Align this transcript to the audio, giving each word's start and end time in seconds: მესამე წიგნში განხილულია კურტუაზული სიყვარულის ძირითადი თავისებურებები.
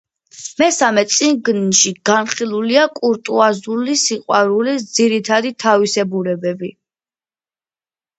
მესამე 0.59 1.01
წიგნში 1.15 1.91
განხილულია 2.09 2.85
კურტუაზული 2.99 3.97
სიყვარულის 4.05 4.87
ძირითადი 4.95 5.53
თავისებურებები. 5.65 6.71